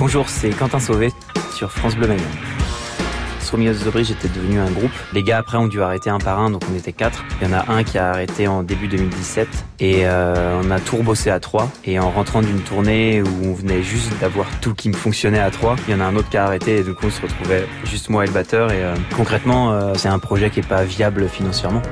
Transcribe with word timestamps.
Bonjour, 0.00 0.30
c'est 0.30 0.48
Quentin 0.48 0.80
Sauvé 0.80 1.12
sur 1.54 1.70
France 1.70 1.94
Bleu 1.94 2.06
Mayenne. 2.06 2.24
Romeo 3.50 3.74
the 3.74 3.92
Bridge 3.92 4.10
était 4.10 4.28
devenu 4.28 4.58
un 4.58 4.70
groupe. 4.70 4.92
Les 5.12 5.22
gars 5.22 5.36
après 5.36 5.58
ont 5.58 5.66
dû 5.66 5.82
arrêter 5.82 6.08
un 6.08 6.16
par 6.16 6.40
un, 6.40 6.50
donc 6.50 6.62
on 6.72 6.74
était 6.74 6.94
quatre. 6.94 7.22
Il 7.38 7.48
y 7.48 7.50
en 7.50 7.52
a 7.52 7.70
un 7.70 7.84
qui 7.84 7.98
a 7.98 8.08
arrêté 8.08 8.48
en 8.48 8.62
début 8.62 8.88
2017 8.88 9.46
et 9.80 10.06
euh, 10.06 10.58
on 10.64 10.70
a 10.70 10.80
tout 10.80 10.96
rebossé 10.96 11.28
à 11.28 11.38
trois. 11.38 11.68
Et 11.84 11.98
en 11.98 12.10
rentrant 12.10 12.40
d'une 12.40 12.60
tournée 12.60 13.20
où 13.20 13.28
on 13.44 13.52
venait 13.52 13.82
juste 13.82 14.18
d'avoir 14.22 14.46
tout 14.62 14.72
qui 14.72 14.88
me 14.88 14.94
fonctionnait 14.94 15.38
à 15.38 15.50
trois, 15.50 15.76
il 15.86 15.92
y 15.92 15.94
en 15.94 16.00
a 16.00 16.04
un 16.04 16.16
autre 16.16 16.30
qui 16.30 16.38
a 16.38 16.46
arrêté 16.46 16.78
et 16.78 16.82
du 16.82 16.94
coup 16.94 17.08
on 17.08 17.10
se 17.10 17.20
retrouvait 17.20 17.66
juste 17.84 18.08
moi 18.08 18.24
et 18.24 18.26
le 18.26 18.32
batteur. 18.32 18.72
Et 18.72 18.82
euh, 18.82 18.94
concrètement, 19.14 19.72
euh, 19.72 19.92
c'est 19.96 20.08
un 20.08 20.18
projet 20.18 20.48
qui 20.48 20.60
est 20.60 20.66
pas 20.66 20.84
viable 20.84 21.28
financièrement. 21.28 21.82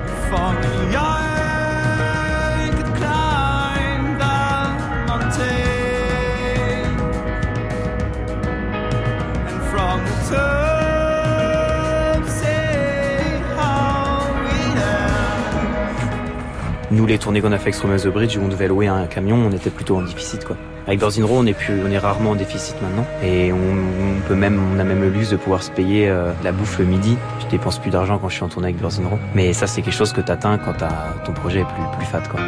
Nous, 16.90 17.04
les 17.04 17.18
tournées 17.18 17.42
qu'on 17.42 17.52
a 17.52 17.58
fait 17.58 17.74
avec 17.84 18.02
The 18.02 18.08
Bridge, 18.08 18.36
où 18.38 18.40
on 18.42 18.48
devait 18.48 18.66
louer 18.66 18.88
un 18.88 19.06
camion, 19.06 19.36
on 19.36 19.52
était 19.52 19.70
plutôt 19.70 19.98
en 19.98 20.02
déficit, 20.02 20.44
quoi. 20.44 20.56
Avec 20.86 20.98
Birds 21.00 21.18
in 21.18 21.26
Row, 21.26 21.36
on 21.38 21.46
est 21.46 21.52
plus, 21.52 21.82
on 21.86 21.90
est 21.90 21.98
rarement 21.98 22.30
en 22.30 22.34
déficit 22.34 22.74
maintenant. 22.80 23.06
Et 23.22 23.52
on, 23.52 24.20
peut 24.26 24.34
même, 24.34 24.58
on 24.74 24.78
a 24.80 24.84
même 24.84 25.02
le 25.02 25.10
luxe 25.10 25.28
de 25.28 25.36
pouvoir 25.36 25.62
se 25.62 25.70
payer 25.70 26.08
euh, 26.08 26.32
la 26.42 26.50
bouffe 26.50 26.78
le 26.78 26.86
midi. 26.86 27.18
Je 27.40 27.46
dépense 27.48 27.78
plus 27.78 27.90
d'argent 27.90 28.18
quand 28.18 28.30
je 28.30 28.36
suis 28.36 28.42
en 28.42 28.48
tournée 28.48 28.68
avec 28.68 28.80
Birds 28.80 28.98
in 29.04 29.06
Row. 29.06 29.18
Mais 29.34 29.52
ça, 29.52 29.66
c'est 29.66 29.82
quelque 29.82 29.94
chose 29.94 30.14
que 30.14 30.22
t'atteins 30.22 30.56
quand 30.56 30.78
ton 31.24 31.32
projet 31.34 31.60
est 31.60 31.64
plus, 31.64 31.98
plus 31.98 32.06
fat, 32.06 32.22
quoi. 32.30 32.40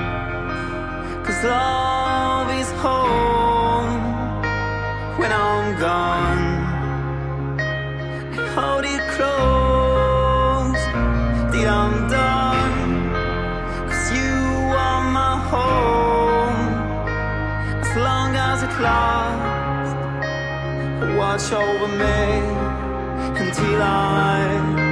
hold 8.60 8.84
it 8.84 9.02
close 9.16 10.82
that 11.52 11.66
I'm 11.80 11.94
done 12.08 13.12
Cause 13.88 14.06
you 14.18 14.34
are 14.84 15.02
my 15.18 15.34
home 15.52 16.62
As 17.84 17.92
long 18.06 18.30
as 18.48 18.58
it 18.66 18.74
lasts 18.86 19.94
Watch 21.18 21.52
over 21.52 21.88
me 22.02 22.20
until 23.40 23.82
I'm. 23.82 24.89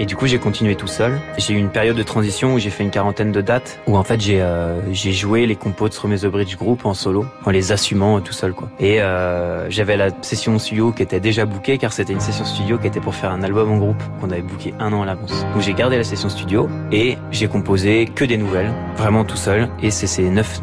Et 0.00 0.06
du 0.06 0.14
coup, 0.14 0.26
j'ai 0.26 0.38
continué 0.38 0.76
tout 0.76 0.86
seul. 0.86 1.18
J'ai 1.38 1.54
eu 1.54 1.56
une 1.56 1.70
période 1.70 1.96
de 1.96 2.02
transition 2.02 2.54
où 2.54 2.58
j'ai 2.58 2.70
fait 2.70 2.84
une 2.84 2.90
quarantaine 2.90 3.32
de 3.32 3.40
dates, 3.40 3.80
où 3.86 3.96
en 3.96 4.04
fait 4.04 4.20
j'ai 4.20 4.40
euh, 4.40 4.80
joué 4.92 5.46
les 5.46 5.56
compos 5.56 5.88
de 5.88 5.94
Stromé 5.94 6.18
The 6.18 6.26
Bridge 6.26 6.56
Group 6.56 6.86
en 6.86 6.94
solo, 6.94 7.26
en 7.44 7.50
les 7.50 7.72
assumant 7.72 8.20
tout 8.20 8.32
seul 8.32 8.52
quoi. 8.52 8.68
Et 8.78 9.00
euh, 9.00 9.68
j'avais 9.70 9.96
la 9.96 10.10
session 10.22 10.58
studio 10.58 10.92
qui 10.92 11.02
était 11.02 11.20
déjà 11.20 11.46
bookée, 11.46 11.78
car 11.78 11.92
c'était 11.92 12.12
une 12.12 12.20
session 12.20 12.44
studio 12.44 12.78
qui 12.78 12.86
était 12.86 13.00
pour 13.00 13.14
faire 13.14 13.32
un 13.32 13.42
album 13.42 13.72
en 13.72 13.78
groupe 13.78 14.02
qu'on 14.20 14.30
avait 14.30 14.42
booké 14.42 14.72
un 14.78 14.92
an 14.92 15.02
à 15.02 15.06
l'avance. 15.06 15.44
Donc 15.52 15.62
j'ai 15.62 15.74
gardé 15.74 15.96
la 15.96 16.04
session 16.04 16.28
studio 16.28 16.68
et 16.92 17.18
j'ai 17.32 17.48
composé 17.48 18.06
que 18.06 18.24
des 18.24 18.36
nouvelles, 18.36 18.72
vraiment 18.96 19.24
tout 19.24 19.36
seul. 19.36 19.68
Et 19.82 19.90
c'est 19.90 20.06
ces 20.06 20.30
neuf 20.30 20.60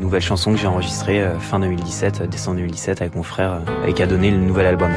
nouvelles 0.00 0.22
chansons 0.22 0.52
que 0.52 0.58
j'ai 0.58 0.68
enregistrées 0.68 1.22
euh, 1.22 1.38
fin 1.40 1.58
2017, 1.58 2.22
décembre 2.28 2.58
2017 2.58 3.00
avec 3.00 3.16
mon 3.16 3.24
frère, 3.24 3.60
et 3.86 3.92
qui 3.92 4.02
a 4.02 4.06
donné 4.06 4.30
le 4.30 4.38
nouvel 4.38 4.66
album. 4.66 4.90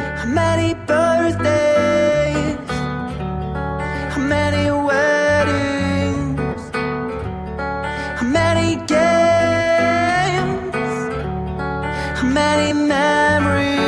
memories. 12.74 13.79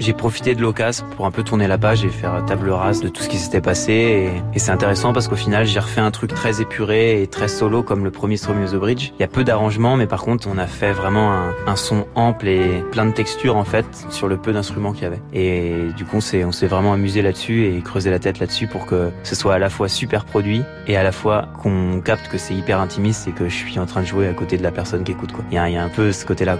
J'ai 0.00 0.12
profité 0.12 0.54
de 0.54 0.62
l'occasion 0.62 1.06
pour 1.16 1.26
un 1.26 1.30
peu 1.30 1.42
tourner 1.42 1.66
la 1.66 1.78
page 1.78 2.04
et 2.04 2.08
faire 2.08 2.44
table 2.46 2.70
rase 2.70 3.00
de 3.00 3.08
tout 3.08 3.22
ce 3.22 3.28
qui 3.28 3.36
s'était 3.36 3.60
passé. 3.60 4.30
Et, 4.54 4.58
c'est 4.58 4.70
intéressant 4.70 5.12
parce 5.12 5.28
qu'au 5.28 5.36
final, 5.36 5.66
j'ai 5.66 5.78
refait 5.78 6.00
un 6.00 6.10
truc 6.10 6.34
très 6.34 6.60
épuré 6.60 7.22
et 7.22 7.26
très 7.26 7.48
solo 7.48 7.82
comme 7.82 8.04
le 8.04 8.10
premier 8.10 8.34
of 8.34 8.72
the 8.72 8.76
Bridge. 8.76 9.12
Il 9.18 9.20
y 9.20 9.24
a 9.24 9.28
peu 9.28 9.44
d'arrangements, 9.44 9.96
mais 9.96 10.06
par 10.06 10.22
contre, 10.22 10.48
on 10.50 10.58
a 10.58 10.66
fait 10.66 10.92
vraiment 10.92 11.32
un, 11.66 11.76
son 11.76 12.06
ample 12.14 12.48
et 12.48 12.84
plein 12.90 13.06
de 13.06 13.12
textures 13.12 13.56
en 13.56 13.64
fait 13.64 13.86
sur 14.10 14.26
le 14.28 14.36
peu 14.36 14.52
d'instruments 14.52 14.92
qu'il 14.92 15.04
y 15.04 15.06
avait. 15.06 15.20
Et 15.32 15.92
du 15.96 16.04
coup, 16.04 16.16
on 16.16 16.20
s'est, 16.20 16.66
vraiment 16.66 16.92
amusé 16.92 17.22
là-dessus 17.22 17.66
et 17.66 17.80
creusé 17.80 18.10
la 18.10 18.18
tête 18.18 18.40
là-dessus 18.40 18.66
pour 18.66 18.84
que 18.86 19.10
ce 19.22 19.34
soit 19.34 19.54
à 19.54 19.58
la 19.58 19.70
fois 19.70 19.88
super 19.88 20.24
produit 20.24 20.62
et 20.86 20.96
à 20.96 21.02
la 21.02 21.12
fois 21.12 21.48
qu'on 21.62 22.00
capte 22.00 22.28
que 22.28 22.36
c'est 22.36 22.54
hyper 22.54 22.80
intimiste 22.80 23.28
et 23.28 23.32
que 23.32 23.48
je 23.48 23.54
suis 23.54 23.78
en 23.78 23.86
train 23.86 24.02
de 24.02 24.06
jouer 24.06 24.28
à 24.28 24.34
côté 24.34 24.58
de 24.58 24.62
la 24.62 24.72
personne 24.72 25.04
qui 25.04 25.12
écoute. 25.12 25.30
Il 25.50 25.54
y 25.54 25.58
a, 25.58 25.82
un 25.82 25.88
peu 25.88 26.12
ce 26.12 26.26
côté-là. 26.26 26.58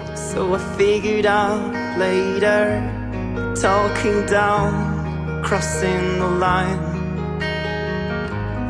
Talking 3.55 4.27
down, 4.27 5.43
crossing 5.43 6.19
the 6.19 6.27
line. 6.27 6.81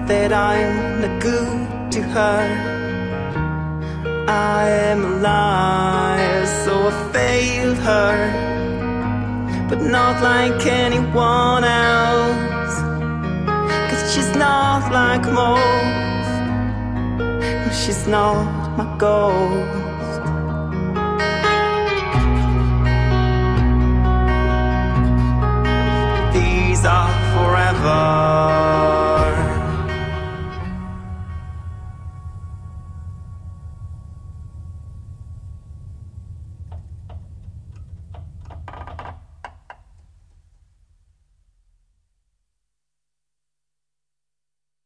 That 0.06 0.32
I'm 0.32 1.00
not 1.00 1.20
good 1.20 1.92
to 1.92 2.02
her. 2.02 2.44
I 4.28 4.68
am 4.90 5.04
a 5.04 5.14
liar, 5.28 6.46
so 6.64 6.88
I 6.88 7.12
failed 7.12 7.78
her. 7.78 8.16
But 9.68 9.82
not 9.82 10.22
like 10.22 10.66
anyone 10.66 11.64
else. 11.64 12.76
Cause 13.90 14.12
she's 14.12 14.34
not 14.34 14.92
like 14.92 15.24
most. 15.32 15.98
She's 17.80 18.06
not 18.06 18.76
my 18.76 18.96
goal. 18.98 19.88
Forever. 27.38 28.57